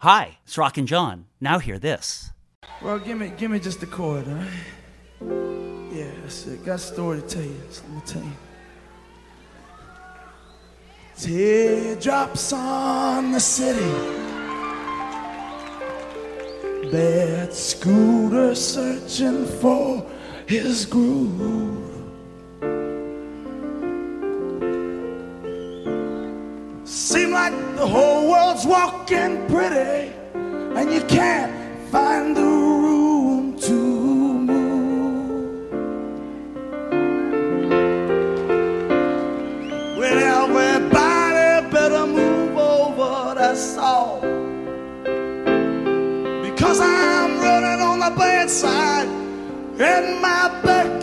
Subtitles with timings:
[0.00, 1.26] Hi, it's Rock and John.
[1.40, 2.30] Now hear this.
[2.80, 4.44] Well, give me, give me just the chord, huh?
[5.90, 6.64] Yeah, that's it.
[6.64, 7.60] Got a story to tell you.
[7.68, 8.32] So let me tell you.
[11.16, 13.90] Teardrops on the city.
[16.92, 20.06] That scooter searching for
[20.46, 21.87] his groove.
[27.50, 31.52] like the whole world's walking pretty, and you can't
[31.90, 35.70] find the room to move.
[39.98, 44.20] Well, everybody better move over, that's all.
[46.42, 49.08] Because I'm running on the bad side
[49.80, 50.97] and my back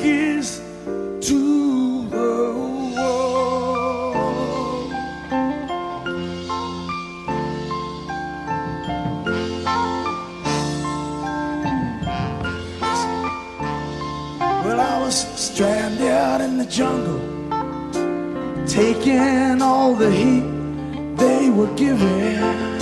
[16.66, 17.20] the jungle,
[18.66, 20.44] taking all the heat
[21.18, 22.75] they were giving.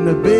[0.00, 0.39] in the big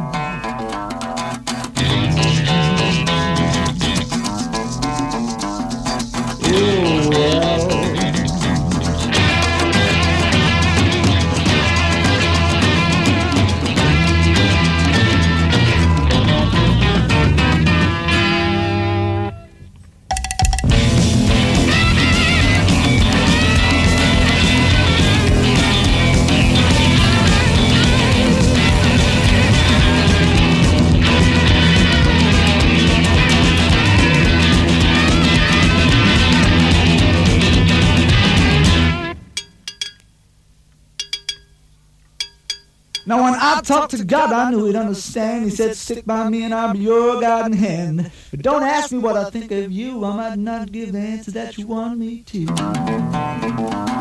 [43.97, 45.45] To God, I knew he'd understand.
[45.45, 48.11] He said, stick by me and I'll be your guiding hand.
[48.31, 50.03] But don't ask me what I think of you.
[50.05, 54.00] I might not give the answer that you want me to.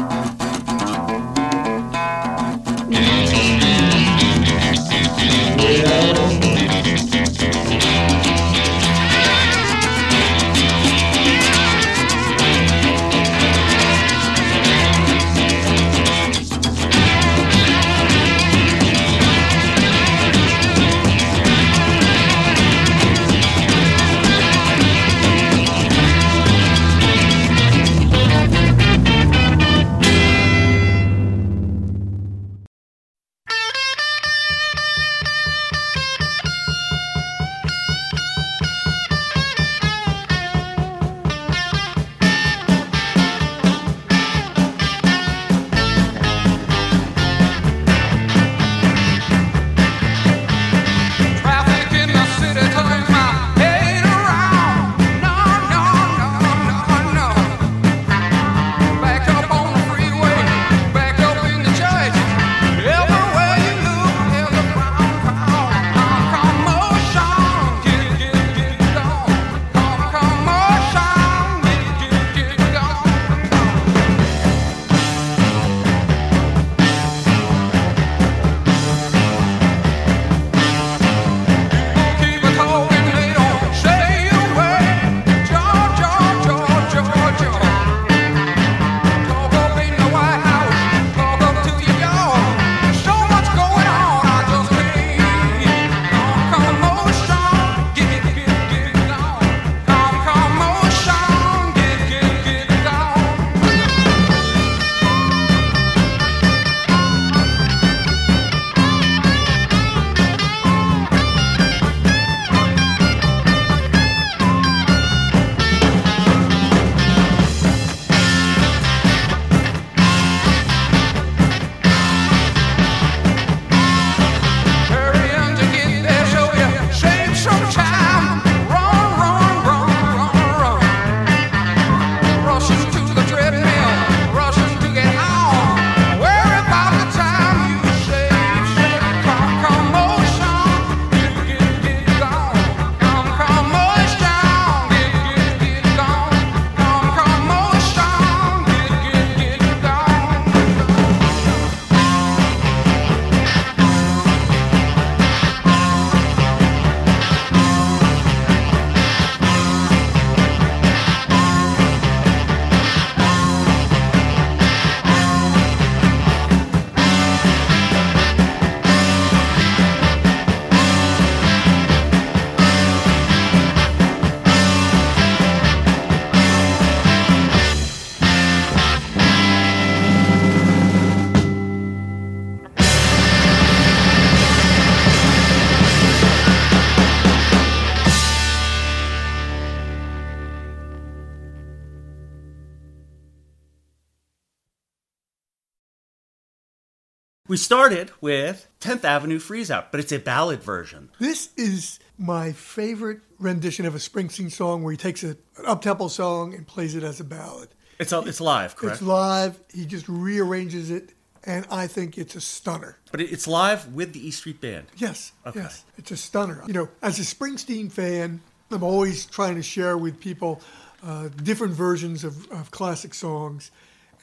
[197.51, 201.11] We started with 10th Avenue Freeze Out, but it's a ballad version.
[201.19, 206.07] This is my favorite rendition of a Springsteen song where he takes a, an up-tempo
[206.07, 207.71] song and plays it as a ballad.
[207.99, 208.99] It's a, it's live, correct?
[208.99, 209.59] It's live.
[209.75, 212.99] He just rearranges it, and I think it's a stunner.
[213.11, 214.87] but it's live with the E Street Band.
[214.97, 215.59] Yes, Okay.
[215.59, 216.63] yes, it's a stunner.
[216.69, 220.61] You know, as a Springsteen fan, I'm always trying to share with people
[221.05, 223.73] uh, different versions of, of classic songs,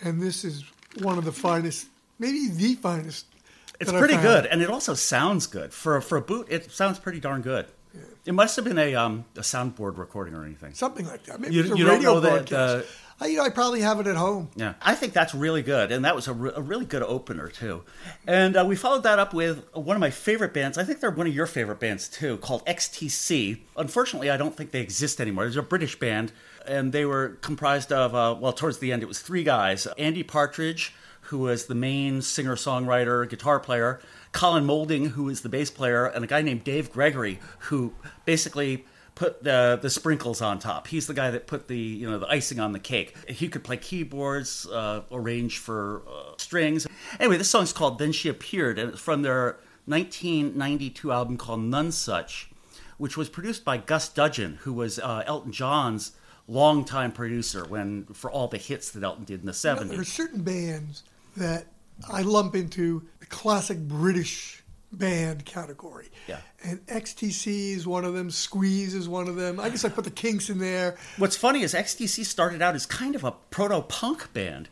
[0.01, 0.63] and this is
[1.01, 1.87] one of the finest,
[2.19, 3.25] maybe the finest.
[3.80, 6.47] It's pretty good, and it also sounds good for for a boot.
[6.49, 7.67] It sounds pretty darn good.
[8.25, 10.73] It must have been a um, a soundboard recording or anything.
[10.73, 11.39] something like that.
[11.39, 12.88] Maybe You- it's a you radio know that, broadcast.
[13.19, 14.49] I, you know, I probably have it at home.
[14.56, 17.47] Yeah, I think that's really good, and that was a, re- a really good opener
[17.49, 17.82] too.
[18.27, 20.77] And uh, we followed that up with one of my favorite bands.
[20.77, 23.60] I think they're one of your favorite bands too, called XTC.
[23.75, 25.45] Unfortunately, I don't think they exist anymore.
[25.45, 26.32] There's a British band,
[26.67, 30.21] and they were comprised of uh, well, towards the end, it was three guys: Andy
[30.23, 30.93] Partridge,
[31.27, 33.99] who was the main singer-songwriter, guitar player.
[34.31, 37.93] Colin Moulding, who is the bass player, and a guy named Dave Gregory, who
[38.25, 38.85] basically
[39.17, 40.87] put the the sprinkles on top.
[40.87, 43.15] He's the guy that put the you know the icing on the cake.
[43.27, 46.87] He could play keyboards, uh, arrange for uh, strings.
[47.19, 52.47] Anyway, this song's called "Then She Appeared," and it's from their 1992 album called "Nonsuch,"
[52.97, 56.11] which was produced by Gus Dudgeon, who was uh, Elton John's
[56.47, 59.89] longtime producer when for all the hits that Elton did in the 70s.
[59.89, 61.03] There are certain bands
[61.38, 61.67] that
[62.10, 66.10] I lump into the classic British band category.
[66.28, 66.39] Yeah.
[66.63, 68.32] And XTC is one of them.
[68.32, 69.60] Squeeze is one of them.
[69.60, 70.97] I guess I put the Kinks in there.
[71.17, 74.69] What's funny is XTC started out as kind of a proto punk band.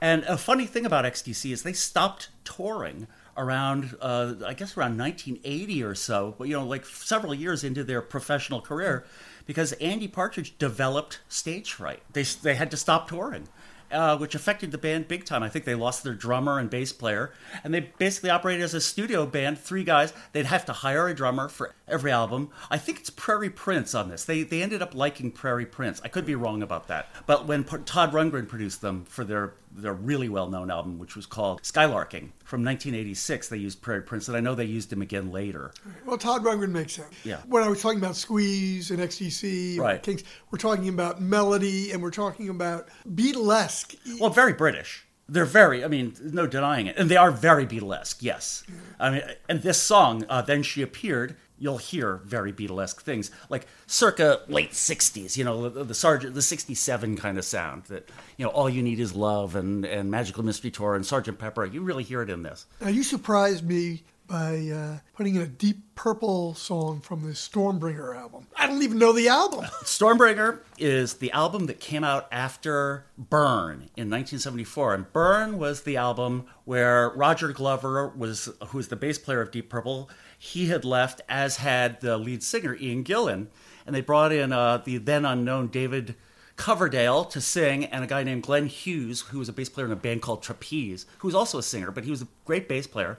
[0.00, 4.96] And a funny thing about XTC is they stopped touring around, uh, I guess, around
[4.96, 9.04] 1980 or so, but, you know, like several years into their professional career,
[9.46, 12.02] because Andy Partridge developed stage fright.
[12.12, 13.48] They, they had to stop touring.
[13.90, 15.42] Uh, which affected the band big time.
[15.42, 18.80] I think they lost their drummer and bass player, and they basically operated as a
[18.80, 20.12] studio band, three guys.
[20.32, 22.50] They'd have to hire a drummer for every album.
[22.70, 24.24] I think it's Prairie Prince on this.
[24.24, 26.00] They they ended up liking Prairie Prince.
[26.02, 29.52] I could be wrong about that, but when P- Todd Rundgren produced them for their
[29.74, 34.28] their really well known album, which was called Skylarking from 1986, they used Prairie Prince,
[34.28, 35.72] and I know they used him again later.
[36.06, 37.08] Well, Todd Rundgren makes sense.
[37.24, 37.38] Yeah.
[37.48, 40.02] When I was talking about Squeeze and XTC and Right.
[40.02, 43.96] Kinks, we're talking about melody and we're talking about Beatlesque.
[44.20, 45.06] Well, very British.
[45.28, 46.96] They're very, I mean, no denying it.
[46.98, 48.62] And they are very Beatlesque, yes.
[49.00, 53.66] I mean, and this song, uh, Then She Appeared, you'll hear very Beatlesque things, like
[53.86, 58.44] circa late 60s, you know, the, the Sergeant, the 67 kind of sound that, you
[58.44, 61.64] know, All You Need Is Love and, and Magical Mystery Tour and Sergeant Pepper.
[61.64, 62.66] You really hear it in this.
[62.80, 68.16] Now, you surprised me by uh, putting in a Deep Purple song from the Stormbringer
[68.16, 68.46] album.
[68.56, 69.64] I don't even know the album.
[69.84, 75.96] Stormbringer is the album that came out after Burn in 1974, and Burn was the
[75.96, 80.10] album where Roger Glover was, who was the bass player of Deep Purple.
[80.44, 83.46] He had left, as had the lead singer Ian Gillan,
[83.86, 86.16] and they brought in uh, the then unknown David
[86.56, 89.92] Coverdale to sing, and a guy named Glenn Hughes, who was a bass player in
[89.92, 92.86] a band called Trapeze, who was also a singer, but he was a great bass
[92.86, 93.18] player.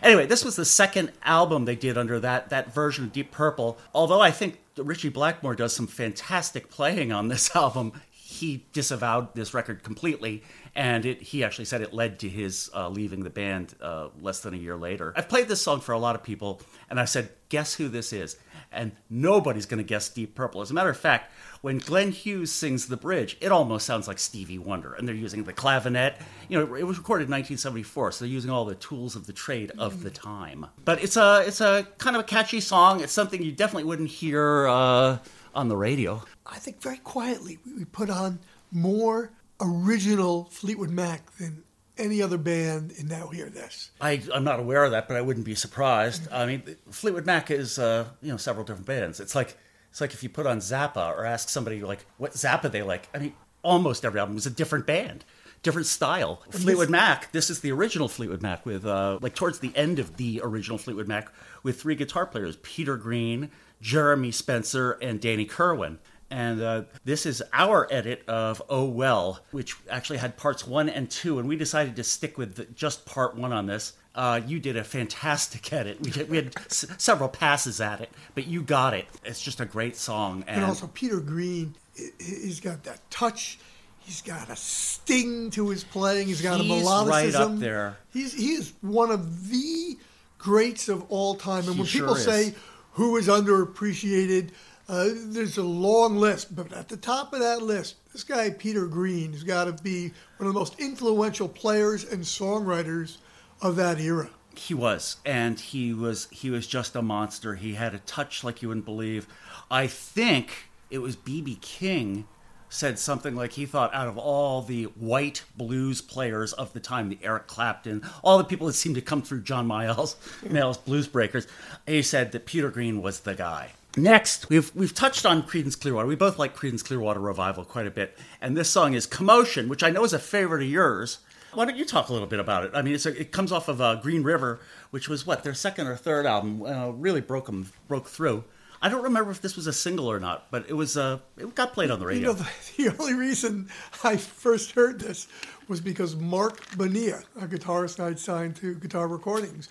[0.00, 3.76] Anyway, this was the second album they did under that that version of Deep Purple.
[3.92, 9.52] Although I think Ritchie Blackmore does some fantastic playing on this album, he disavowed this
[9.54, 13.74] record completely, and it, he actually said it led to his uh, leaving the band
[13.82, 15.12] uh, less than a year later.
[15.16, 18.12] I've played this song for a lot of people, and I said, "Guess who this
[18.12, 18.36] is?"
[18.72, 20.60] And nobody's going to guess Deep Purple.
[20.60, 24.20] As a matter of fact, when Glenn Hughes sings the bridge, it almost sounds like
[24.20, 26.14] Stevie Wonder, and they're using the clavinet.
[26.48, 29.32] You know, it was recorded in 1974, so they're using all the tools of the
[29.32, 30.66] trade of the time.
[30.84, 33.00] But it's a it's a kind of a catchy song.
[33.00, 35.18] It's something you definitely wouldn't hear uh,
[35.54, 36.22] on the radio.
[36.46, 38.38] I think very quietly we- we put on
[38.72, 41.62] more original Fleetwood Mac than
[41.98, 43.90] any other band and Now Hear This.
[44.00, 46.30] I, I'm not aware of that, but I wouldn't be surprised.
[46.32, 49.20] I mean, Fleetwood Mac is uh, you know several different bands.
[49.20, 49.56] It's like
[49.90, 53.08] it's like if you put on Zappa or ask somebody like what Zappa they like.
[53.14, 55.24] I mean, almost every album is a different band,
[55.62, 56.42] different style.
[56.50, 57.30] Fleetwood Mac.
[57.32, 60.78] This is the original Fleetwood Mac with uh, like towards the end of the original
[60.78, 61.30] Fleetwood Mac
[61.62, 65.98] with three guitar players: Peter Green, Jeremy Spencer, and Danny Kirwan.
[66.30, 71.10] And uh, this is our edit of Oh Well, which actually had parts one and
[71.10, 73.94] two, and we decided to stick with the, just part one on this.
[74.14, 75.98] Uh, you did a fantastic edit.
[76.00, 79.06] We, we had s- several passes at it, but you got it.
[79.24, 80.44] It's just a great song.
[80.46, 81.74] And, And also Peter Green,
[82.20, 83.58] he's got that touch.
[83.98, 86.28] He's got a sting to his playing.
[86.28, 87.08] He's got He's a melodicism.
[87.08, 87.96] right up there.
[88.12, 89.96] He's he is one of the
[90.38, 91.64] greats of all time.
[91.66, 92.24] And He when sure people is.
[92.24, 92.54] say
[92.92, 94.50] who is underappreciated,
[94.90, 96.54] uh, there's a long list.
[96.54, 100.12] But at the top of that list, this guy Peter Green has got to be
[100.36, 103.18] one of the most influential players and songwriters
[103.62, 104.30] of that era.
[104.56, 107.54] He was, and he was he was just a monster.
[107.54, 109.28] He had a touch like you wouldn't believe.
[109.70, 112.26] I think it was BB King
[112.68, 117.08] said something like he thought out of all the white blues players of the time,
[117.08, 120.16] the Eric Clapton, all the people that seemed to come through John Mayall's
[120.48, 121.46] Mayall's Blues Breakers,
[121.86, 123.70] he said that Peter Green was the guy.
[123.96, 126.06] Next, we've we've touched on Creedence Clearwater.
[126.06, 129.82] We both like Creedence Clearwater Revival quite a bit, and this song is "Commotion," which
[129.82, 131.18] I know is a favorite of yours.
[131.52, 132.70] Why don't you talk a little bit about it?
[132.72, 134.60] I mean, it's a, it comes off of uh, Green River,
[134.92, 136.62] which was what their second or third album.
[136.62, 138.44] Uh, really broke them broke through.
[138.80, 140.96] I don't remember if this was a single or not, but it was.
[140.96, 142.28] Uh, it got played on the You radio.
[142.28, 143.68] know, the, the only reason
[144.04, 145.26] I first heard this
[145.66, 149.68] was because Marc Bonilla, a guitarist I'd signed to Guitar Recordings,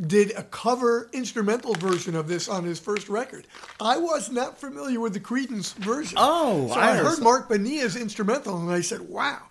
[0.00, 3.46] did a cover instrumental version of this on his first record.
[3.80, 6.18] I was not familiar with the Creedence version.
[6.20, 9.42] Oh, so I I, heard Marc Bonilla's instrumental, and I said, "Wow,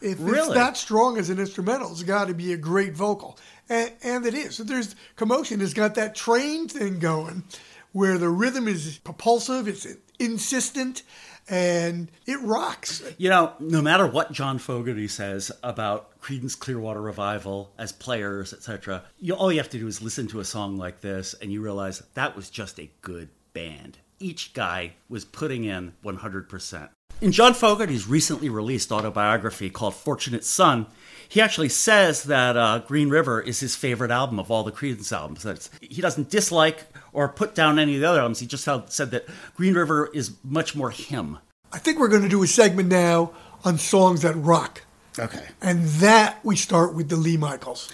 [0.00, 3.92] if it's that strong as an instrumental, it's got to be a great vocal." And,
[4.02, 4.56] and it is.
[4.56, 5.60] So there's commotion.
[5.60, 7.44] Has got that train thing going,
[7.92, 9.86] where the rhythm is propulsive, it's
[10.18, 11.02] insistent,
[11.50, 13.02] and it rocks.
[13.18, 19.02] You know, no matter what John Fogerty says about Creedence Clearwater Revival as players, etc.,
[19.36, 22.02] all you have to do is listen to a song like this, and you realize
[22.14, 23.98] that was just a good band.
[24.20, 26.88] Each guy was putting in 100%.
[27.20, 30.86] In John Fogerty's recently released autobiography called Fortunate Son,
[31.28, 35.12] he actually says that uh, Green River is his favorite album of all the Creedence
[35.12, 35.42] albums.
[35.42, 38.40] That's, he doesn't dislike or put down any of the other albums.
[38.40, 41.38] He just said that Green River is much more him.
[41.72, 43.32] I think we're going to do a segment now
[43.64, 44.82] on songs that rock.
[45.18, 45.46] Okay.
[45.60, 47.92] And that we start with the Lee Michaels.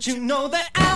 [0.00, 0.87] You know that I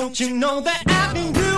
[0.00, 1.49] Don't you know that I've been good?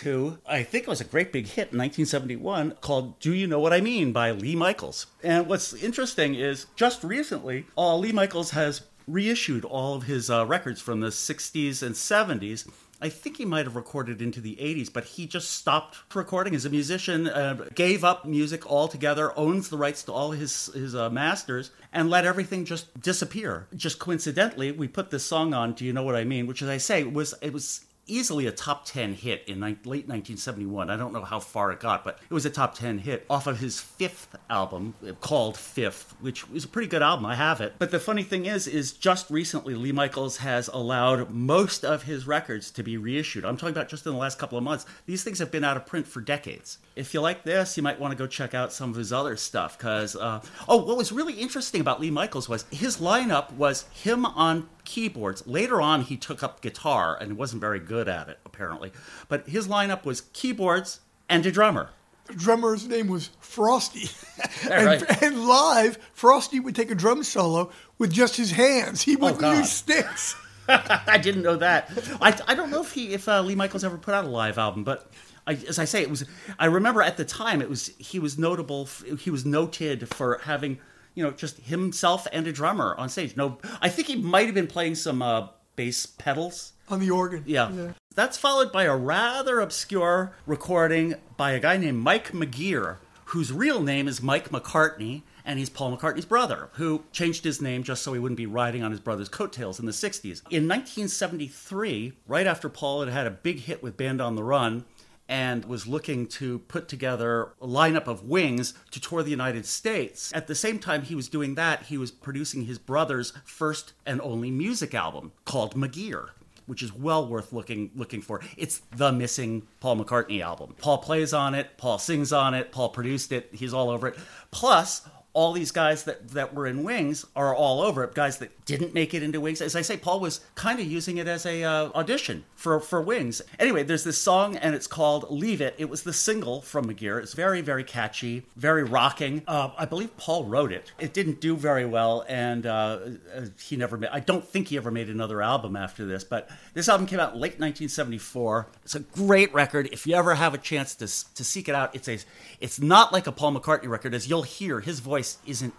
[0.00, 3.60] To, I think it was a great big hit in 1971 called Do You Know
[3.60, 5.06] What I Mean by Lee Michaels.
[5.22, 10.46] And what's interesting is just recently, uh, Lee Michaels has reissued all of his uh,
[10.46, 12.66] records from the 60s and 70s.
[13.02, 16.64] I think he might have recorded into the 80s, but he just stopped recording as
[16.64, 21.10] a musician, uh, gave up music altogether, owns the rights to all his, his uh,
[21.10, 23.66] masters, and let everything just disappear.
[23.74, 26.46] Just coincidentally, we put this song on, Do You Know What I Mean?
[26.46, 30.08] Which, as I say, was it was easily a top 10 hit in ni- late
[30.08, 30.90] 1971.
[30.90, 33.46] I don't know how far it got, but it was a top 10 hit off
[33.46, 37.26] of his fifth album called Fifth, which is a pretty good album.
[37.26, 37.74] I have it.
[37.78, 42.26] But the funny thing is, is just recently Lee Michaels has allowed most of his
[42.26, 43.44] records to be reissued.
[43.44, 44.86] I'm talking about just in the last couple of months.
[45.06, 46.78] These things have been out of print for decades.
[46.96, 49.36] If you like this, you might want to go check out some of his other
[49.36, 49.78] stuff.
[49.78, 54.26] Because, uh, oh, what was really interesting about Lee Michaels was his lineup was him
[54.26, 55.46] on keyboards.
[55.46, 58.92] Later on, he took up guitar and it wasn't very good at it, apparently.
[59.28, 61.90] But his lineup was keyboards and a drummer.
[62.26, 64.08] The drummer's name was Frosty.
[64.70, 65.22] and, right.
[65.22, 69.02] and live, Frosty would take a drum solo with just his hands.
[69.02, 69.58] He wouldn't God.
[69.58, 70.36] use sticks.
[70.68, 71.90] I didn't know that.
[72.20, 74.58] I, I don't know if he if uh, Lee Michaels ever put out a live
[74.58, 75.10] album, but
[75.46, 76.24] I, as I say, it was.
[76.58, 78.88] I remember at the time it was he was notable.
[79.18, 80.78] He was noted for having
[81.14, 83.36] you know just himself and a drummer on stage.
[83.36, 86.72] No, I think he might have been playing some uh, bass pedals.
[86.90, 87.44] On the organ.
[87.46, 87.92] Yeah.
[88.14, 93.82] That's followed by a rather obscure recording by a guy named Mike McGear, whose real
[93.82, 98.12] name is Mike McCartney, and he's Paul McCartney's brother, who changed his name just so
[98.12, 100.42] he wouldn't be riding on his brother's coattails in the 60s.
[100.50, 104.84] In 1973, right after Paul had had a big hit with Band on the Run,
[105.28, 110.32] and was looking to put together a lineup of wings to tour the United States.
[110.34, 114.20] At the same time he was doing that, he was producing his brother's first and
[114.22, 116.30] only music album called McGear
[116.70, 118.40] which is well worth looking looking for.
[118.56, 120.76] It's the missing Paul McCartney album.
[120.78, 124.16] Paul plays on it, Paul sings on it, Paul produced it, he's all over it.
[124.52, 125.02] Plus,
[125.32, 128.14] all these guys that, that were in Wings are all over it.
[128.14, 129.60] Guys that didn't make it into Wings.
[129.60, 133.00] As I say, Paul was kind of using it as a uh, audition for, for
[133.00, 133.40] Wings.
[133.58, 135.74] Anyway, there's this song and it's called Leave It.
[135.78, 137.22] It was the single from McGear.
[137.22, 139.42] It's very, very catchy, very rocking.
[139.46, 140.92] Uh, I believe Paul wrote it.
[140.98, 142.98] It didn't do very well and uh,
[143.34, 146.50] uh, he never made, I don't think he ever made another album after this, but
[146.74, 148.66] this album came out late 1974.
[148.84, 149.88] It's a great record.
[149.92, 152.18] If you ever have a chance to, to seek it out, it's a,
[152.60, 154.12] it's not like a Paul McCartney record.
[154.12, 155.74] As you'll hear, his voice isn't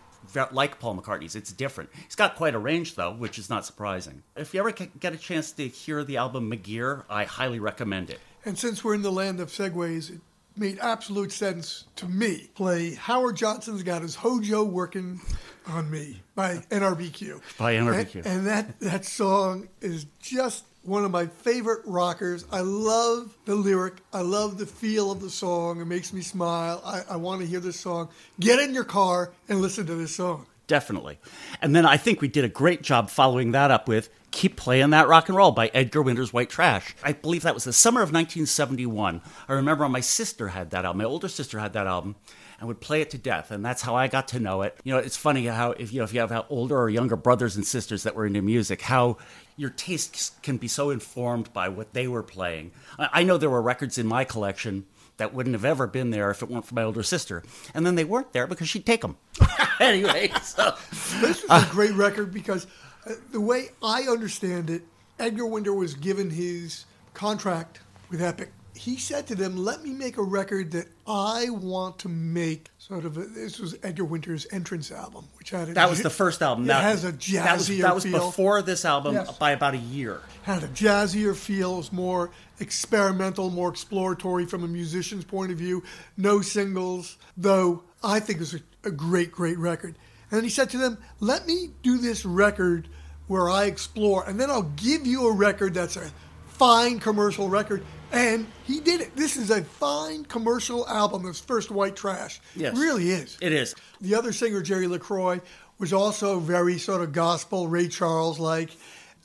[0.51, 1.35] like Paul McCartney's.
[1.35, 1.89] It's different.
[2.05, 4.23] He's got quite a range, though, which is not surprising.
[4.35, 8.19] If you ever get a chance to hear the album McGear, I highly recommend it.
[8.45, 10.21] And since we're in the land of segues, it
[10.55, 12.49] made absolute sense to me.
[12.55, 15.21] Play Howard Johnson's Got His Hojo Working
[15.67, 17.41] on Me by NRBQ.
[17.57, 18.15] By NRBQ.
[18.15, 22.45] And, and that, that song is just one of my favorite rockers.
[22.51, 23.95] I love the lyric.
[24.11, 25.79] I love the feel of the song.
[25.79, 26.81] It makes me smile.
[26.85, 28.09] I, I want to hear this song.
[28.39, 30.47] Get in your car and listen to this song.
[30.67, 31.19] Definitely.
[31.61, 34.91] And then I think we did a great job following that up with Keep Playing
[34.91, 36.95] That Rock and Roll by Edgar Winter's White Trash.
[37.03, 39.21] I believe that was the summer of 1971.
[39.49, 40.99] I remember my sister had that album.
[40.99, 42.15] My older sister had that album
[42.61, 43.49] and would play it to death.
[43.49, 44.77] And that's how I got to know it.
[44.83, 47.55] You know, it's funny how if you know if you have older or younger brothers
[47.55, 49.17] and sisters that were into music, how
[49.57, 52.71] your tastes can be so informed by what they were playing.
[52.99, 54.85] I know there were records in my collection
[55.17, 57.43] that wouldn't have ever been there if it weren't for my older sister.
[57.73, 59.17] And then they weren't there because she'd take them.
[59.79, 60.75] anyway, so
[61.19, 62.67] This was a great record because
[63.07, 64.83] uh, the way I understand it,
[65.19, 68.51] Edgar Winter was given his contract with Epic.
[68.81, 73.05] He said to them, "Let me make a record that I want to make." Sort
[73.05, 73.15] of.
[73.15, 76.63] A, this was Edgar Winter's entrance album, which had a that was the first album.
[76.63, 78.25] It that, has a that was, that was feel.
[78.25, 79.37] before this album Yes.
[79.37, 80.21] by about a year.
[80.41, 85.59] had a jazzier feel, it was more experimental, more exploratory from a musician's point of
[85.59, 85.83] view.
[86.17, 89.95] No singles, though I think it was a, a great, great record.
[90.31, 92.87] And he said to them, Let me do this record
[93.27, 96.11] where I explore, and then I'll give you a record that's a
[96.47, 97.83] fine commercial record.
[98.11, 99.15] And he did it.
[99.15, 102.41] This is a fine commercial album, his first white trash.
[102.55, 102.77] Yes.
[102.77, 103.37] It really is.
[103.41, 103.73] It is.
[104.01, 105.39] The other singer, Jerry LaCroix,
[105.79, 108.71] was also very sort of gospel, Ray Charles like.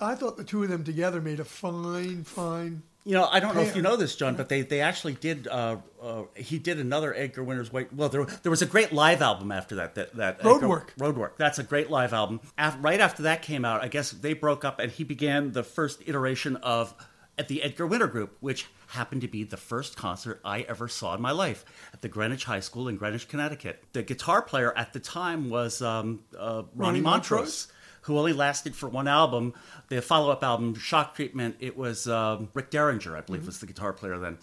[0.01, 2.83] I thought the two of them together made a fine, fine.
[3.05, 5.47] You know, I don't know if you know this, John, but they, they actually did.
[5.47, 7.93] Uh, uh, he did another Edgar Winter's White.
[7.93, 9.95] Well, there, there was a great live album after that.
[9.95, 10.89] That that Edgar- Roadwork.
[10.99, 11.37] Roadwork.
[11.37, 12.41] That's a great live album.
[12.81, 16.03] Right after that came out, I guess they broke up, and he began the first
[16.07, 16.95] iteration of
[17.39, 21.15] at the Edgar Winter Group, which happened to be the first concert I ever saw
[21.15, 23.83] in my life at the Greenwich High School in Greenwich, Connecticut.
[23.93, 27.69] The guitar player at the time was um, uh, Ronnie, Ronnie Montrose Montrose?
[28.03, 29.53] who only lasted for one album.
[29.89, 33.67] The follow up album, Shock Treatment, it was um, Rick Derringer, I believe, was the
[33.67, 34.39] guitar player then.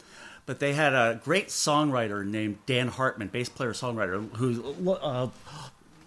[0.46, 5.30] But they had a great songwriter named Dan Hartman, bass player songwriter, who uh,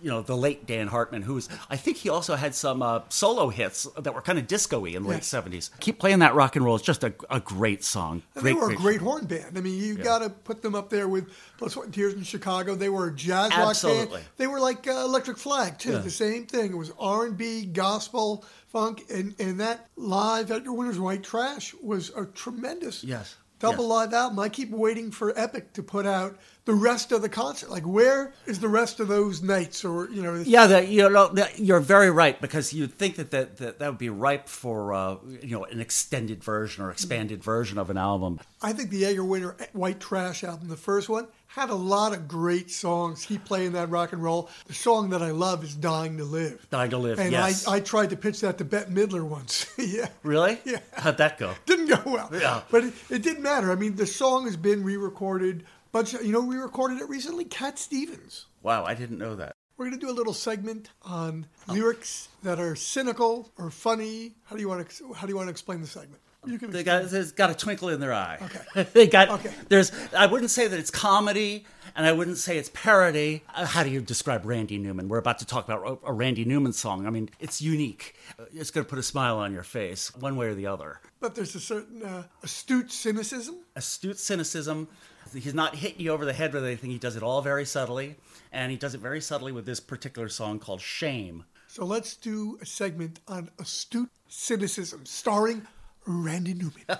[0.07, 3.48] you know, the late Dan Hartman, who's, I think he also had some uh, solo
[3.48, 5.68] hits that were kind of disco y in the late 70s.
[5.80, 6.76] Keep playing that rock and roll.
[6.76, 8.22] It's just a, a great song.
[8.34, 9.59] Great, they were a great horn band.
[9.59, 11.28] I mean, you got to put them up there with
[11.59, 12.76] Blood, Sweat, and Tears in Chicago.
[12.76, 14.24] They were a jazz rock band.
[14.36, 15.98] They were like uh, Electric Flag too.
[15.98, 16.70] The same thing.
[16.70, 21.74] It was R and B, gospel, funk, and and that live Edgar Winter's White Trash
[21.82, 23.02] was a tremendous.
[23.02, 23.34] Yes.
[23.59, 23.90] Double Yes.
[23.90, 24.38] live album.
[24.38, 26.36] I keep waiting for Epic to put out
[26.66, 27.70] the rest of the concert.
[27.70, 29.84] Like, where is the rest of those nights?
[29.84, 33.30] Or you know, Yeah, the, you know, the, you're very right because you'd think that
[33.30, 37.42] that, that, that would be ripe for uh, you know an extended version or expanded
[37.42, 38.40] version of an album.
[38.61, 41.26] I think the Edgar Winter White Trash album, the first one,
[41.57, 43.24] had a lot of great songs.
[43.24, 44.50] Keep playing that rock and roll.
[44.66, 47.66] The song that I love is "Dying to Live." Dying to Live, And yes.
[47.66, 49.66] I, I tried to pitch that to Bette Midler once.
[49.78, 50.61] yeah, Really?
[50.66, 50.80] Yeah.
[50.92, 51.54] How'd that go?
[51.64, 52.28] didn't go well.
[52.30, 52.61] Yeah.
[52.70, 53.72] But it, it didn't matter.
[53.72, 55.64] I mean, the song has been re-recorded.
[55.94, 57.46] Of, you know, we recorded it recently.
[57.46, 58.44] Cat Stevens.
[58.62, 59.57] Wow, I didn't know that.
[59.78, 64.34] We're going to do a little segment on lyrics that are cynical or funny.
[64.44, 66.20] How do you want to How do you want to explain the segment?
[66.47, 68.38] You can They got, there's got a twinkle in their eye.
[68.42, 68.82] Okay.
[68.92, 69.53] they got Okay.
[69.68, 69.92] there's.
[70.16, 73.42] I wouldn't say that it's comedy, and I wouldn't say it's parody.
[73.55, 75.09] Uh, How do you describe Randy Newman?
[75.09, 77.07] We're about to talk about a, a Randy Newman song.
[77.07, 78.14] I mean, it's unique.
[78.38, 81.01] Uh, It's going to put a smile on your face, one way or the other.
[81.20, 83.57] But there's a certain uh, astute cynicism.
[83.74, 84.88] astute cynicism.
[85.34, 86.90] He's not hitting you over the head with anything.
[86.90, 88.14] He does it all very subtly,
[88.53, 92.59] and he does it very subtly with this particular song called "Shame." So let's do
[92.62, 95.66] a segment on astute cynicism, starring
[96.07, 96.72] Randy Newman.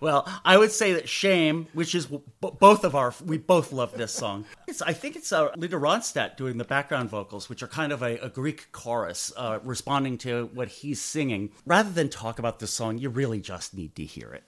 [0.00, 3.96] Well, I would say that "Shame," which is b- both of our, we both love
[3.96, 4.44] this song.
[4.66, 8.02] It's, I think it's uh, Linda Ronstadt doing the background vocals, which are kind of
[8.02, 11.52] a, a Greek chorus, uh, responding to what he's singing.
[11.64, 14.38] Rather than talk about this song, you really just need to hear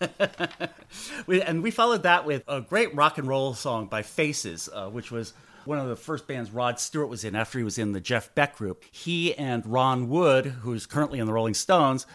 [0.00, 0.70] it.
[1.26, 4.88] we, and we followed that with a great rock and roll song by Faces, uh,
[4.88, 5.32] which was
[5.64, 8.34] one of the first bands Rod Stewart was in after he was in the Jeff
[8.34, 8.82] Beck group.
[8.90, 12.06] He and Ron Wood, who's currently in the Rolling Stones,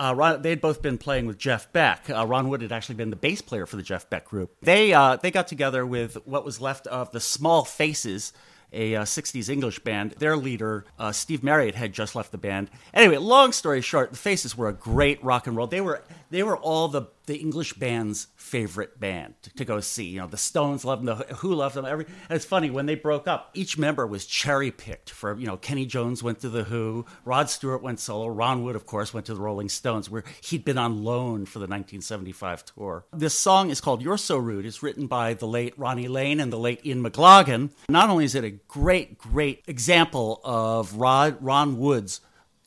[0.00, 2.08] uh, Ron, they'd both been playing with Jeff Beck.
[2.08, 4.56] Uh, Ron Wood had actually been the bass player for the Jeff Beck group.
[4.62, 8.32] They uh, they got together with what was left of the Small Faces,
[8.72, 10.12] a uh, 60s English band.
[10.12, 12.70] Their leader, uh, Steve Marriott, had just left the band.
[12.94, 15.66] Anyway, long story short, the Faces were a great rock and roll.
[15.66, 20.06] They were they were all the the English band's favorite band to, to go see.
[20.06, 21.84] You know, the Stones loved them, the Who loved them.
[21.84, 25.10] Every it's funny when they broke up, each member was cherry picked.
[25.10, 28.74] For you know, Kenny Jones went to the Who, Rod Stewart went solo, Ron Wood,
[28.74, 32.64] of course, went to the Rolling Stones, where he'd been on loan for the 1975
[32.64, 33.04] tour.
[33.12, 36.52] This song is called "You're So Rude." It's written by the late Ronnie Lane and
[36.52, 37.70] the late Ian McLagan.
[37.88, 42.20] Not only is it a great, great example of Rod Ron Wood's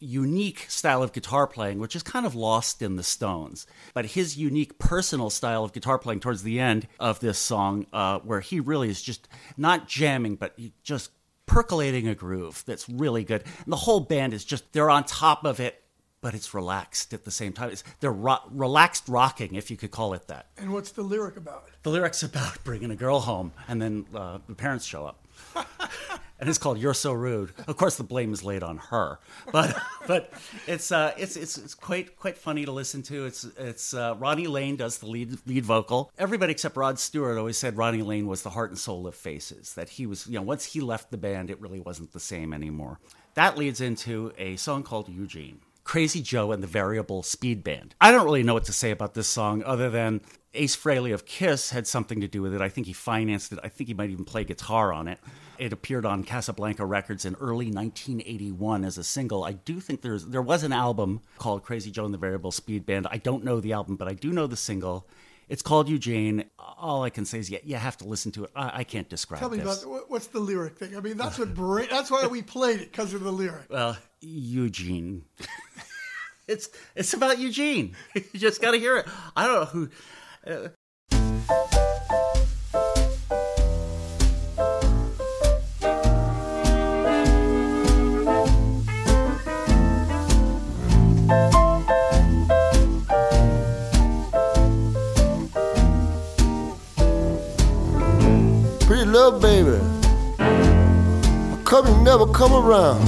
[0.04, 3.66] unique style of guitar playing, which is kind of lost in the Stones.
[3.94, 8.20] But his unique personal style of guitar playing towards the end of this song, uh,
[8.20, 9.28] where he really is just
[9.58, 11.12] not jamming, but just
[11.46, 13.44] percolating a groove that's really good.
[13.64, 15.80] And the whole band is just, they're on top of it.
[16.22, 17.72] But it's relaxed at the same time.
[17.72, 20.48] It's, they're ro- relaxed rocking, if you could call it that.
[20.58, 21.66] and what's the lyric about?
[21.84, 25.28] The lyrics about bringing a girl home, and then uh, the parents show up.
[26.44, 29.18] and it's called "You're So Rude." Of course, the blame is laid on her,
[29.54, 29.74] but
[30.08, 30.30] but
[30.68, 33.26] it's uh, it's it's it's quite quite funny to listen to.
[33.26, 36.12] It's it's uh, Ronnie Lane does the lead lead vocal.
[36.18, 39.74] Everybody except Rod Stewart always said Ronnie Lane was the heart and soul of Faces.
[39.76, 42.52] That he was you know once he left the band, it really wasn't the same
[42.52, 43.00] anymore.
[43.36, 45.62] That leads into a song called Eugene.
[45.86, 47.96] Crazy Joe and the Variable Speed Band.
[48.02, 50.22] I don't really know what to say about this song other than
[50.56, 52.62] Ace Frehley of Kiss had something to do with it.
[52.62, 53.60] I think he financed it.
[53.64, 55.20] I think he might even play guitar on it.
[55.58, 59.44] It appeared on Casablanca Records in early 1981 as a single.
[59.44, 62.86] I do think there's there was an album called Crazy Joe and the Variable Speed
[62.86, 63.08] Band.
[63.10, 65.08] I don't know the album, but I do know the single.
[65.50, 66.46] It's called Eugene.
[66.58, 68.52] All I can say is, yeah, you have to listen to it.
[68.56, 69.84] I, I can't describe Tell me this.
[69.84, 70.96] about what's the lyric thing.
[70.96, 73.66] I mean, that's what bra- that's why we played it because of the lyric.
[73.70, 75.26] Well, Eugene.
[76.48, 77.96] it's it's about Eugene.
[78.16, 79.08] you just got to hear it.
[79.36, 79.90] I don't know who.
[80.46, 80.66] Pretty
[99.06, 99.80] little baby,
[101.64, 103.00] come you never come around?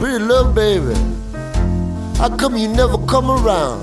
[0.00, 0.94] Pretty little baby,
[2.22, 3.80] how come you never come around?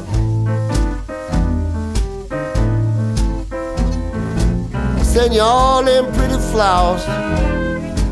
[5.03, 7.05] Send you all them pretty flowers,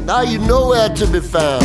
[0.06, 1.64] now you nowhere to be found.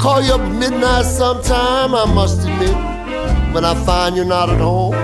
[0.00, 2.74] Call you up at midnight sometime, I must admit,
[3.54, 4.96] when I find you're not at home.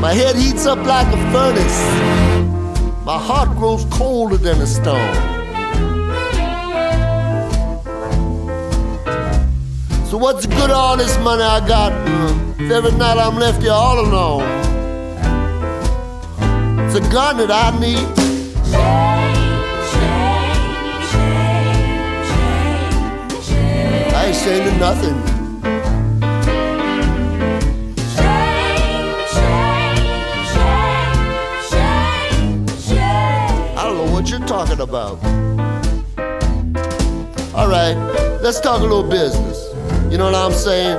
[0.00, 2.25] My head heats up like a furnace,
[3.06, 5.14] my heart grows colder than a stone.
[10.06, 11.92] So what's the good all this money I got
[12.60, 14.42] if every night I'm left here all alone?
[16.84, 18.08] It's a gun that I need.
[24.16, 25.35] I ain't saying nothing.
[34.46, 35.18] Talking about.
[37.54, 37.94] All right,
[38.42, 39.72] let's talk a little business.
[40.10, 40.98] You know what I'm saying?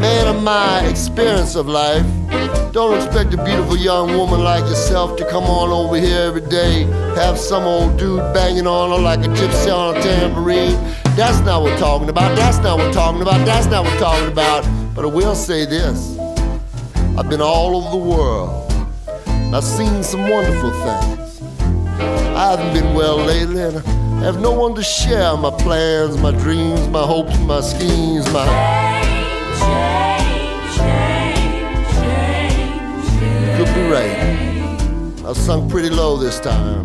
[0.00, 2.04] Man of my experience of life,
[2.72, 6.84] don't expect a beautiful young woman like yourself to come on over here every day,
[7.16, 10.74] have some old dude banging on her like a gypsy on a tambourine.
[11.16, 12.36] That's not what we're talking about.
[12.36, 13.44] That's not what we're talking about.
[13.44, 14.64] That's not what we're talking about.
[14.94, 16.16] But I will say this
[17.18, 18.72] I've been all over the world.
[19.52, 21.21] I've seen some wonderful things.
[22.42, 26.32] I haven't been well lately, and I have no one to share my plans, my
[26.32, 28.44] dreams, my hopes, my schemes, my.
[29.60, 33.56] Change, change, change.
[33.56, 35.24] Could be right.
[35.24, 36.84] I sung pretty low this time.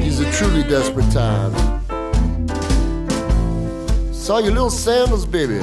[0.00, 1.58] These are truly desperate times.
[4.16, 5.58] Saw your little sandals, baby,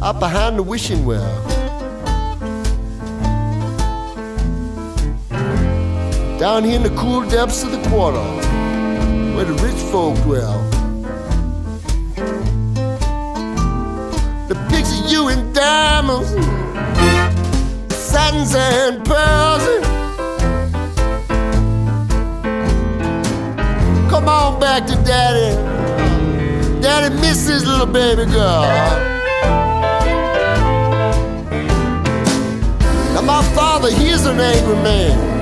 [0.00, 1.53] out behind the wishing well.
[6.44, 8.20] Down here in the cool depths of the quarter,
[9.34, 10.60] where the rich folk dwell.
[14.48, 16.28] The of you in diamonds,
[17.94, 19.62] satins and pearls.
[24.10, 25.56] Come on back to daddy.
[26.82, 28.64] Daddy misses little baby girl.
[33.14, 35.33] Now my father, he's an angry man.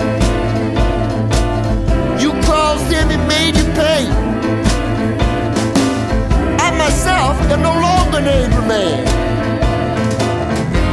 [7.22, 9.04] Myself am no longer an angry man.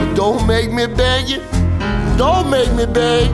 [0.08, 1.42] But don't make me beg you.
[2.18, 3.30] Don't make me beg.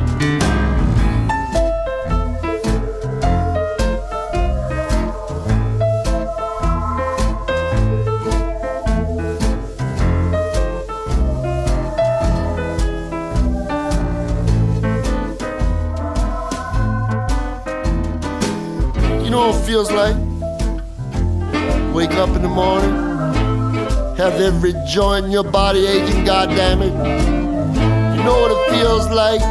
[19.24, 20.25] You know what it feels like?
[22.56, 22.90] Morning,
[24.16, 26.96] have every joint in your body aching, goddamn it.
[28.16, 29.42] You know what it feels like?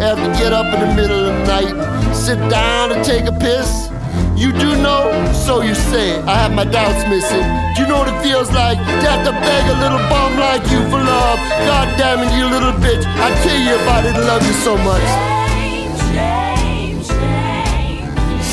[0.00, 3.32] Have to get up in the middle of the night, sit down and take a
[3.32, 3.90] piss.
[4.34, 5.12] You do know,
[5.44, 6.18] so you say.
[6.22, 7.44] I have my doubts missing.
[7.76, 10.64] Do you know what it feels like to have to beg a little bum like
[10.72, 11.38] you for love?
[11.68, 13.04] God damn it, you little bitch.
[13.04, 15.30] I'd kill you if I didn't love you so much.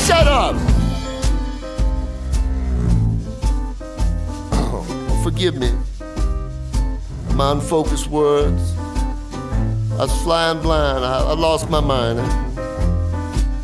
[0.08, 0.67] shut up.
[5.38, 5.70] Forgive me.
[7.36, 8.76] My unfocused words.
[9.92, 11.04] I was flying blind.
[11.04, 12.18] I, I lost my mind.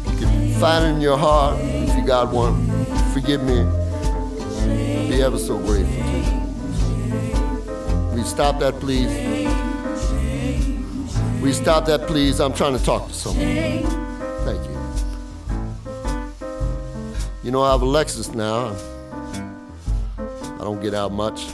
[0.08, 2.64] You can find it in your heart if you got one.
[3.12, 3.62] Forgive me.
[3.62, 6.10] I'd be ever so grateful to
[8.12, 8.18] you.
[8.18, 9.10] You stop that, please?
[11.42, 12.38] You stop that, please?
[12.38, 13.48] I'm trying to talk to someone.
[14.44, 14.78] Thank you.
[17.42, 18.76] You know, I have a Lexus now.
[20.54, 21.48] I don't get out much.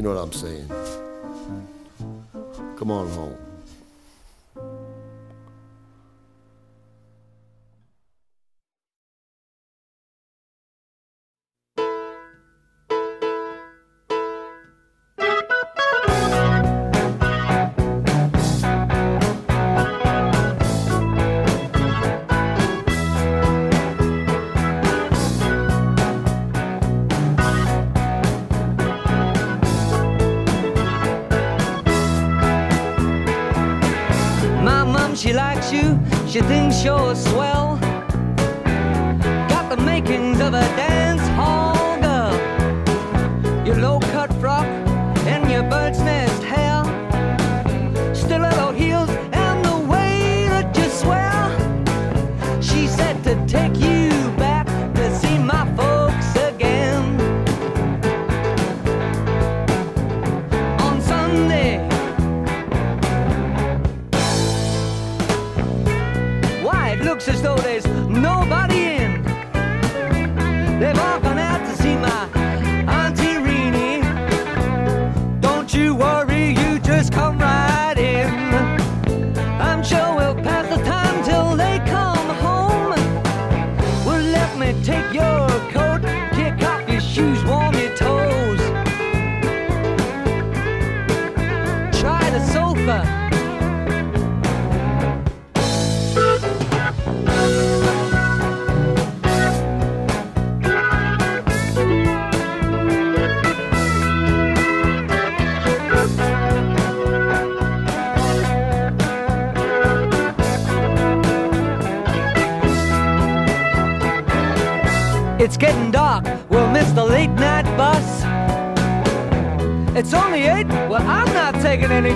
[0.00, 0.66] You know what I'm saying.
[2.78, 3.49] Come on home.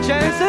[0.06, 0.43] Chances.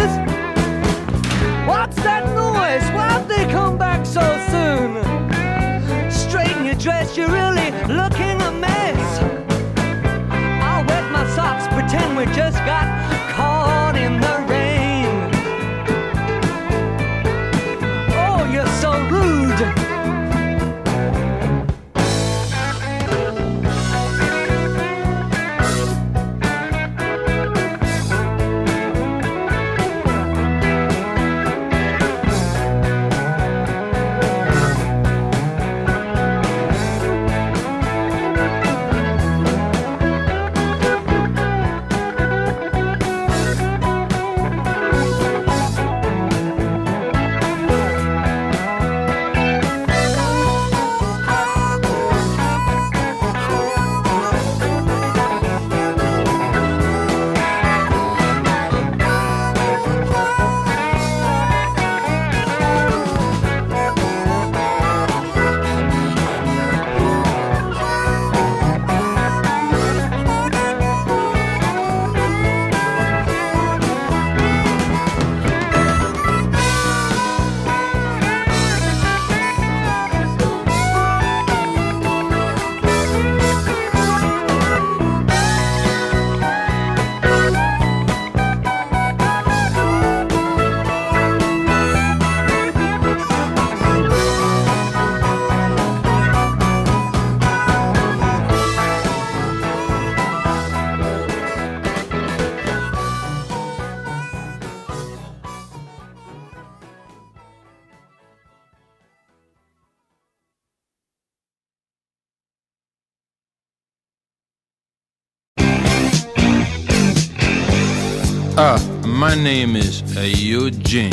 [119.35, 121.11] My name is Eugene.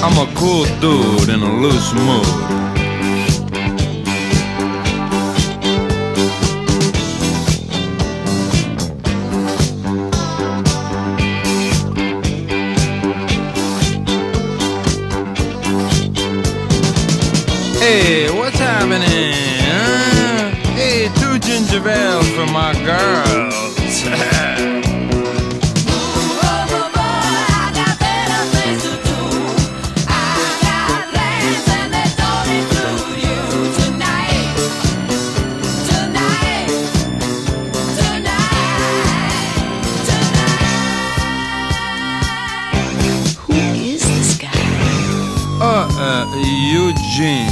[0.00, 2.67] I'm a cool dude in a loose mood.
[21.80, 23.54] Ginger for my girls.
[43.46, 44.48] Who is this guy?
[45.60, 47.47] uh, uh, Eugene.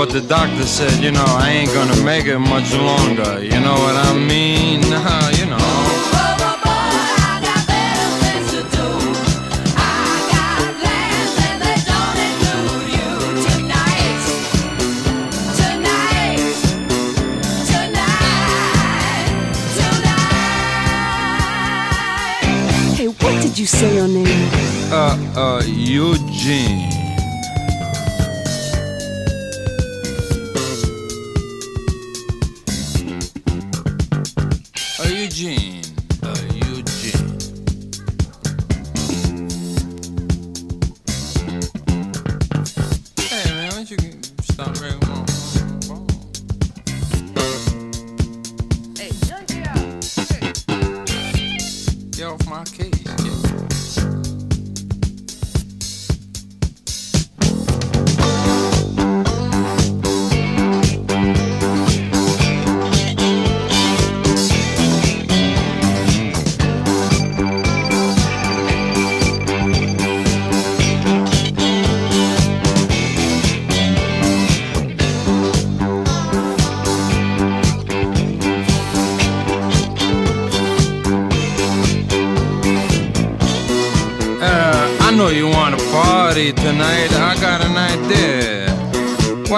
[0.00, 3.44] But the doctor said, you know, I ain't gonna make it much longer.
[3.44, 4.80] You know what I mean?
[5.38, 5.58] you know.
[22.96, 24.48] Hey, what did you say your name?
[24.90, 26.99] Uh, uh, Eugene.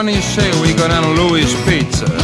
[0.09, 2.22] You say we go down to Louis Pizza?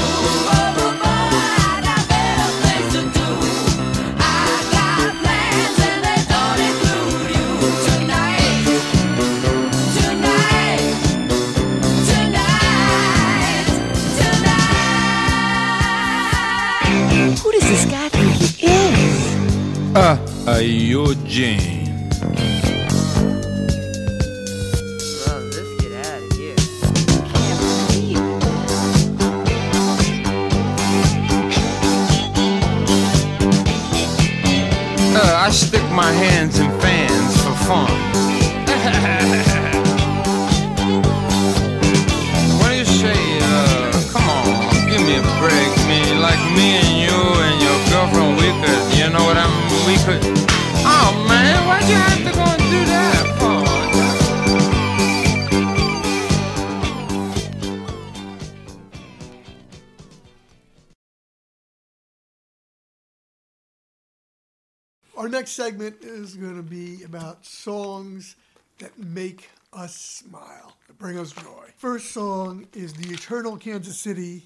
[65.59, 68.37] Segment is going to be about songs
[68.79, 71.67] that make us smile, that bring us joy.
[71.79, 74.45] First song is The Eternal Kansas City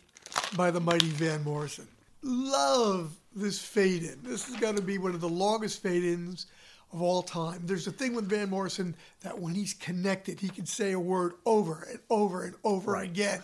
[0.56, 1.86] by the mighty Van Morrison.
[2.22, 4.20] Love this fade in.
[4.22, 6.46] This is going to be one of the longest fade ins
[6.94, 7.60] of all time.
[7.66, 11.34] There's a thing with Van Morrison that when he's connected, he can say a word
[11.44, 13.42] over and over and over again.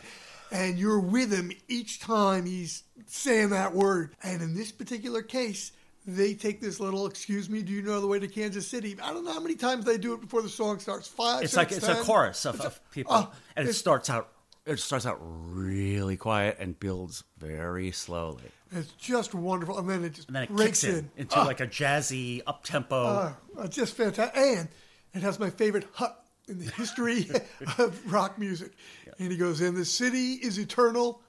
[0.51, 4.17] And you're with him each time he's saying that word.
[4.23, 5.73] And in this particular case,
[6.09, 8.97] they take this little excuse me do you know the way to kansas city?
[9.03, 11.07] I don't know how many times they do it before the song starts.
[11.07, 14.29] Five It's like it's a chorus of, of people, oh, and it starts out.
[14.65, 18.43] It starts out really quiet and builds very slowly,
[18.73, 19.79] it's just wonderful.
[19.79, 21.67] And then it just and then it breaks kicks in, in, into Ah, like a
[21.67, 23.05] jazzy up tempo.
[23.07, 24.37] ah, it's just fantastic.
[24.37, 24.69] And
[25.15, 27.31] it has my favorite hut in the history
[27.79, 28.73] of rock music.
[29.19, 31.23] And he goes in the city is eternal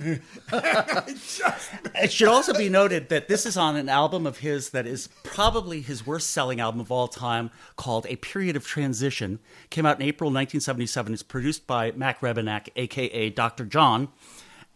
[1.94, 5.08] It should also be noted that this is on an album of his that is
[5.22, 9.38] probably his worst selling album of all time called A Period of Transition.
[9.70, 11.14] Came out in April 1977.
[11.14, 13.64] It's produced by Mac Rebennack, aka Dr.
[13.64, 14.08] John.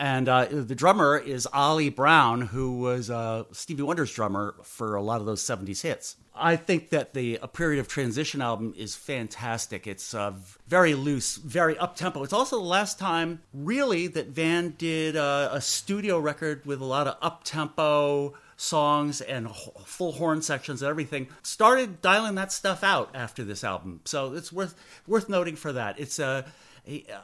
[0.01, 5.03] And uh, the drummer is Ollie Brown, who was uh, Stevie Wonder's drummer for a
[5.03, 6.16] lot of those 70s hits.
[6.34, 9.86] I think that the A Period of Transition album is fantastic.
[9.86, 10.32] It's uh,
[10.66, 12.22] very loose, very up tempo.
[12.22, 16.86] It's also the last time, really, that Van did uh, a studio record with a
[16.86, 19.51] lot of up tempo songs and
[19.84, 21.28] full horn sections and everything.
[21.42, 24.74] Started dialing that stuff out after this album, so it's worth
[25.07, 26.01] worth noting for that.
[26.01, 26.44] It's a a-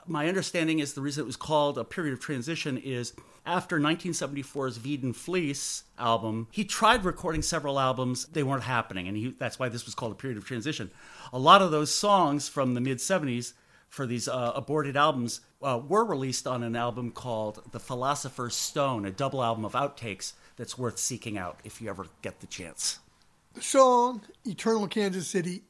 [0.06, 3.12] my understanding is the reason it was called a period of transition is
[3.44, 8.26] after 1974's Veedon Fleece album, he tried recording several albums.
[8.26, 10.90] They weren't happening, and he, that's why this was called a period of transition.
[11.32, 13.52] A lot of those songs from the mid 70s
[13.88, 19.06] for these uh, aborted albums uh, were released on an album called The Philosopher's Stone,
[19.06, 22.98] a double album of outtakes that's worth seeking out if you ever get the chance.
[23.54, 25.62] The song Eternal Kansas City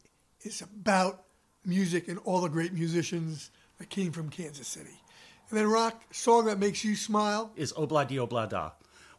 [0.42, 1.24] is about
[1.64, 5.02] music and all the great musicians that came from Kansas City.
[5.50, 7.52] And then rock song that makes you smile.
[7.56, 8.72] is Obla Di Obla Da,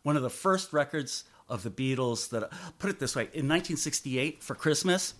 [0.03, 4.43] one of the first records of the Beatles that, put it this way, in 1968
[4.43, 5.13] for Christmas,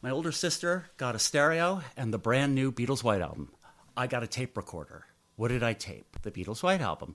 [0.00, 3.50] my older sister got a stereo and the brand new Beatles White Album.
[3.96, 5.04] I got a tape recorder.
[5.36, 6.16] What did I tape?
[6.22, 7.14] The Beatles White Album.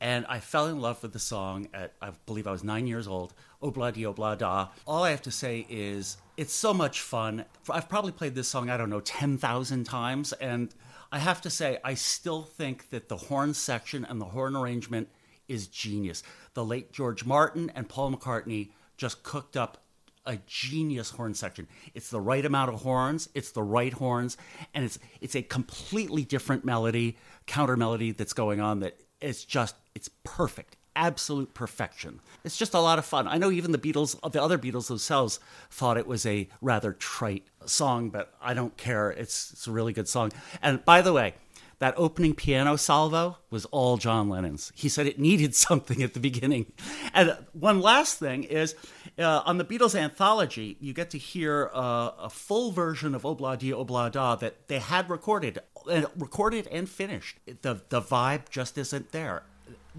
[0.00, 3.06] And I fell in love with the song at, I believe I was nine years
[3.06, 4.68] old, Obla Di Obla Da.
[4.86, 7.44] All I have to say is, it's so much fun.
[7.70, 10.32] I've probably played this song, I don't know, 10,000 times.
[10.32, 10.74] And
[11.12, 15.10] I have to say, I still think that the horn section and the horn arrangement
[15.46, 16.22] is genius.
[16.54, 19.84] The late George Martin and Paul McCartney just cooked up
[20.24, 21.68] a genius horn section.
[21.92, 24.38] It's the right amount of horns, it's the right horns,
[24.72, 29.74] and it's it's a completely different melody, counter melody that's going on that it's just
[29.94, 30.76] it's perfect.
[30.94, 32.20] Absolute perfection.
[32.44, 33.26] It's just a lot of fun.
[33.28, 35.40] I know even the Beatles, the other Beatles themselves,
[35.70, 39.10] thought it was a rather trite song, but I don't care.
[39.10, 40.32] It's, it's a really good song.
[40.60, 41.34] And by the way,
[41.82, 44.70] that opening piano salvo was all John Lennon's.
[44.76, 46.72] He said it needed something at the beginning.
[47.12, 48.76] And one last thing is
[49.18, 53.58] uh, on the Beatles anthology, you get to hear uh, a full version of Obla
[53.58, 55.58] Di Obla Da that they had recorded,
[55.90, 57.38] and recorded and finished.
[57.46, 59.42] The the vibe just isn't there.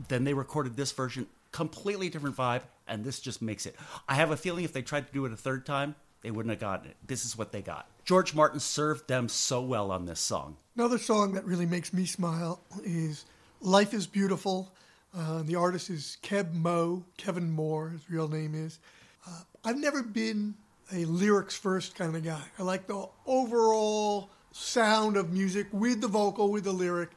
[0.08, 3.76] Then they recorded this version, completely different vibe, and this just makes it.
[4.08, 6.52] I have a feeling if they tried to do it a third time, they wouldn't
[6.52, 6.98] have gotten it.
[7.06, 7.88] This is what they got.
[8.06, 10.58] George Martin served them so well on this song.
[10.76, 13.26] Another song that really makes me smile is
[13.62, 14.74] Life is Beautiful.
[15.16, 18.80] Uh, the artist is Keb Mo, Kevin Moore, his real name is.
[19.28, 20.56] Uh, I've never been
[20.92, 22.42] a lyrics first kind of guy.
[22.58, 27.12] I like the overall sound of music with the vocal, with the lyric,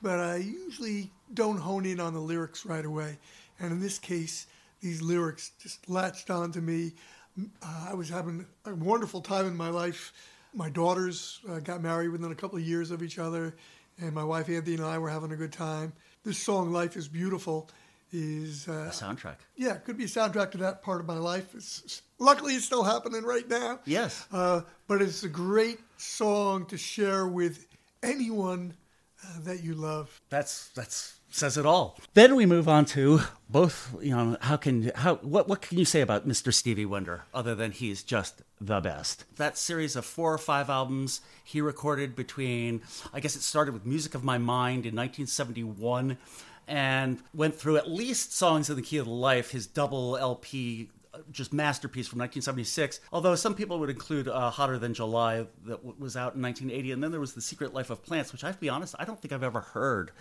[0.00, 3.18] but I usually don't hone in on the lyrics right away.
[3.58, 4.46] And in this case,
[4.80, 6.92] these lyrics just latched on to me.
[7.62, 10.12] Uh, I was having a wonderful time in my life.
[10.54, 13.54] My daughters uh, got married within a couple of years of each other,
[14.00, 15.92] and my wife Anthony and I were having a good time.
[16.24, 17.70] This song, "Life Is Beautiful,"
[18.12, 19.36] is uh, A soundtrack.
[19.56, 21.54] yeah, it could be a soundtrack to that part of my life.
[21.54, 23.78] It's, luckily, it's still happening right now.
[23.84, 24.26] Yes.
[24.32, 27.66] Uh, but it's a great song to share with
[28.02, 28.74] anyone
[29.24, 30.20] uh, that you love.
[30.30, 31.98] That's that's says it all.
[32.14, 33.94] Then we move on to both.
[34.00, 36.52] You know, how can how what what can you say about Mr.
[36.52, 39.24] Stevie Wonder other than he's just the best?
[39.36, 42.82] That series of four or five albums he recorded between,
[43.12, 46.18] I guess it started with Music of My Mind in 1971,
[46.68, 50.90] and went through at least Songs in the Key of Life, his double LP
[51.32, 53.00] just masterpiece from 1976.
[53.12, 56.92] Although some people would include uh, "Hotter Than July" that w- was out in 1980,
[56.92, 58.94] and then there was "The Secret Life of Plants," which I have to be honest,
[58.98, 60.12] I don't think I've ever heard.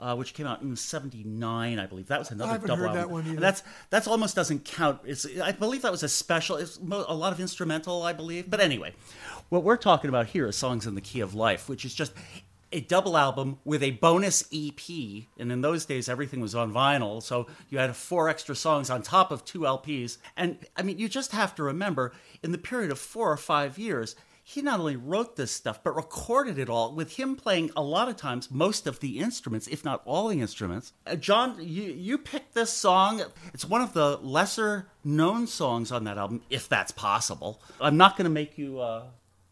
[0.00, 2.08] Uh, which came out in '79, I believe.
[2.08, 3.12] That was another I haven't double heard that album.
[3.12, 3.40] one And either.
[3.40, 5.00] that's that's almost doesn't count.
[5.04, 6.56] It's I believe that was a special.
[6.56, 8.50] It's a lot of instrumental, I believe.
[8.50, 8.94] But anyway,
[9.48, 12.12] what we're talking about here is "Songs in the Key of Life," which is just
[12.74, 14.80] a double album with a bonus EP.
[15.38, 17.22] And in those days, everything was on vinyl.
[17.22, 20.16] So you had four extra songs on top of two LPs.
[20.38, 22.12] And I mean, you just have to remember
[22.42, 24.16] in the period of four or five years,
[24.52, 28.08] he not only wrote this stuff, but recorded it all with him playing a lot
[28.08, 30.92] of times most of the instruments, if not all the instruments.
[31.06, 33.22] Uh, John, you, you picked this song.
[33.54, 37.62] It's one of the lesser known songs on that album, if that's possible.
[37.80, 38.80] I'm not going to make you.
[38.80, 39.04] Uh,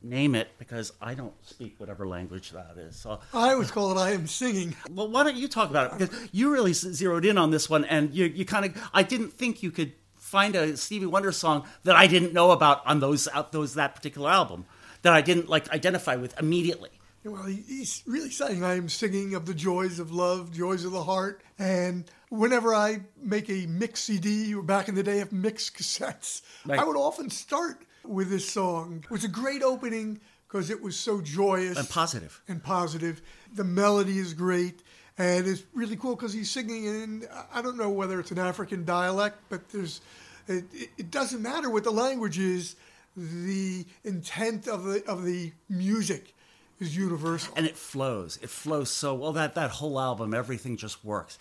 [0.02, 2.96] Name it because I don't speak whatever language that is.
[2.96, 5.98] So I always call it "I Am Singing." well, why don't you talk about it?
[5.98, 8.90] Because you really zeroed in on this one, and you, you kind of.
[8.94, 12.80] I didn't think you could find a Stevie Wonder song that I didn't know about
[12.86, 14.64] on those out those that particular album
[15.02, 16.90] that I didn't like identify with immediately.
[17.24, 21.04] Well, he's really saying I am singing of the joys of love, joys of the
[21.04, 21.42] heart.
[21.58, 26.40] And whenever I make a mix CD, or back in the day of mix cassettes,
[26.64, 26.78] Right.
[26.80, 29.02] I would often start with this song.
[29.04, 32.40] It was a great opening because it was so joyous And positive.
[32.48, 33.20] and positive.
[33.54, 34.82] The melody is great.
[35.18, 38.86] And it's really cool because he's singing in, I don't know whether it's an African
[38.86, 40.00] dialect, but there's,
[40.48, 42.76] it, it- it doesn't matter what the language is.
[43.16, 46.34] The intent of the of the music
[46.78, 47.52] is universal.
[47.56, 48.38] and it flows.
[48.42, 49.32] It flows so well.
[49.32, 51.38] That that whole album, everything just works.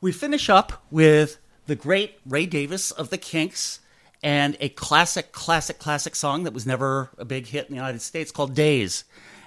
[0.00, 3.80] We finish up with the great Ray Davies of the Kinks
[4.22, 8.02] and a classic, classic, classic song that was never a big hit in the United
[8.02, 9.04] States called "Days."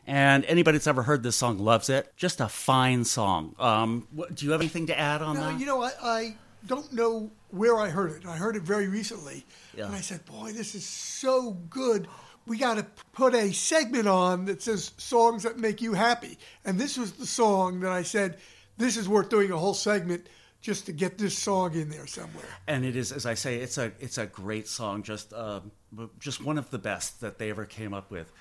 [0.08, 2.12] And anybody that's ever heard this song loves it.
[2.18, 3.54] Just a fine song.
[3.60, 5.60] Um, what, do you have anything to add on No, that?
[5.60, 8.26] you know, I, I don't know where I heard it.
[8.26, 9.46] I heard it very recently,
[9.76, 9.86] Yeah.
[9.88, 12.08] and I said, "Boy, this is so good."
[12.46, 16.80] We got to put a segment on that says songs that make you happy, and
[16.80, 18.38] this was the song that I said,
[18.78, 20.28] "This is worth doing a whole segment
[20.62, 23.78] just to get this song in there somewhere." and it is, as I say, it's
[23.78, 25.04] a it's a great song.
[25.04, 25.62] Just uh,
[26.20, 28.32] just one of the best that they ever came up with.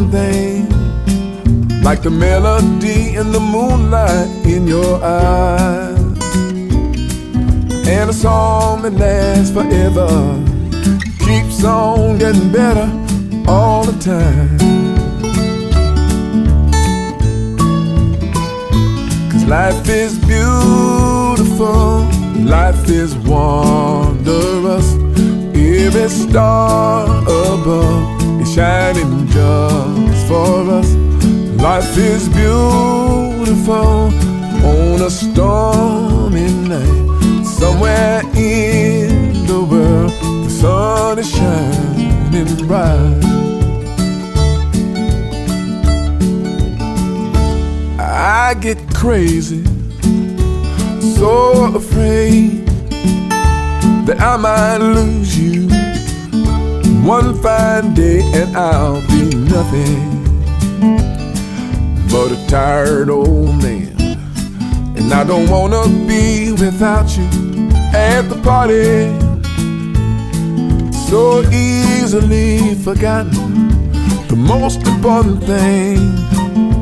[0.00, 5.98] Most important thing, like the melody in the moonlight in your eyes,
[7.86, 10.08] and a song that lasts forever
[11.18, 12.88] keeps on getting better
[13.48, 14.58] all the time.
[19.30, 22.06] Cause life is beautiful,
[22.44, 24.94] life is wondrous.
[25.54, 28.19] Every star above
[28.54, 30.94] shining just for us.
[31.62, 34.10] Life is beautiful
[34.66, 37.44] on a stormy night.
[37.44, 40.10] Somewhere in the world,
[40.44, 43.24] the sun is shining bright.
[48.00, 49.64] I get crazy,
[51.16, 52.66] so afraid
[54.06, 55.69] that I might lose you
[57.02, 60.20] one fine day and I'll be nothing
[62.10, 63.94] but a tired old man.
[64.96, 67.24] And I don't wanna be without you
[67.94, 69.08] at the party.
[71.08, 73.68] So easily forgotten.
[74.28, 75.98] The most important thing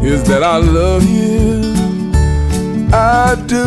[0.05, 1.75] is that I love you.
[2.93, 3.65] I do.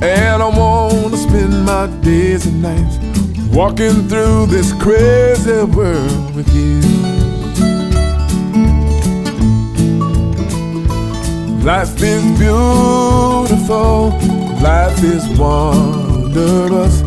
[0.00, 3.07] And I wanna spend my days and nights
[3.58, 6.78] walking through this crazy world with you.
[11.66, 14.10] Life is beautiful,
[14.62, 17.02] life is wondrous.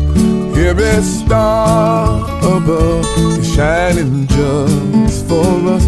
[0.54, 3.06] Every star above
[3.38, 5.86] is shining just for us.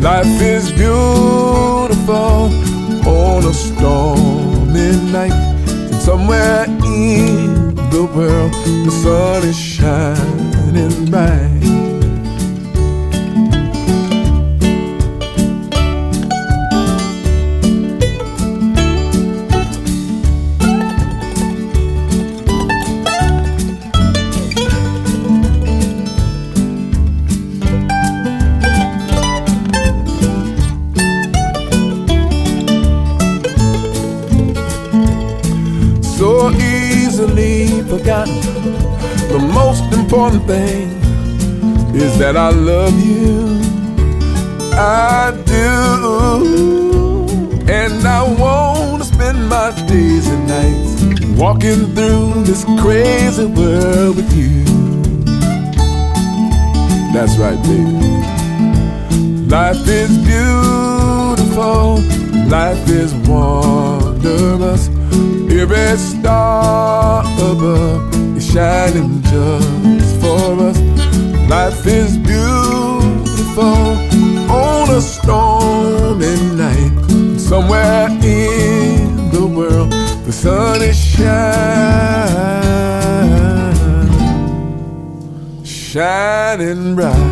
[0.00, 2.52] Life is beautiful
[3.04, 5.38] on a stormy night.
[6.06, 6.67] Somewhere
[7.98, 10.17] the world, the sun is shining
[59.88, 62.02] is beautiful,
[62.48, 64.88] life is wondrous.
[65.50, 70.78] Every star above is shining just for us.
[71.48, 73.96] Life is beautiful
[74.50, 76.92] on a stormy night.
[77.40, 79.90] Somewhere in the world,
[80.26, 81.38] the sun is shining,
[85.64, 87.27] shining bright.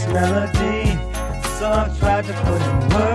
[0.00, 0.98] This melody,
[1.58, 3.09] so I've tried to put in words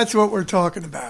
[0.00, 1.09] that's what we're talking about.